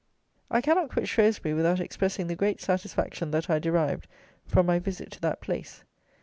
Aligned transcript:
I 0.49 0.61
cannot 0.61 0.89
quit 0.89 1.07
Shrewsbury 1.07 1.53
without 1.53 1.79
expressing 1.79 2.25
the 2.25 2.35
great 2.35 2.59
satisfaction 2.59 3.29
that 3.29 3.51
I 3.51 3.59
derived 3.59 4.07
from 4.47 4.65
my 4.65 4.79
visit 4.79 5.11
to 5.11 5.21
that 5.21 5.41
place. 5.41 5.83